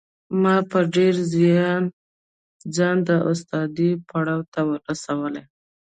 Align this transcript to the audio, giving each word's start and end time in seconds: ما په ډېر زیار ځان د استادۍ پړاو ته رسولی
ما 0.41 0.55
په 0.71 0.79
ډېر 0.95 1.13
زیار 1.33 1.81
ځان 2.75 2.97
د 3.07 3.09
استادۍ 3.31 3.91
پړاو 4.07 4.41
ته 4.53 4.59
رسولی 4.89 5.43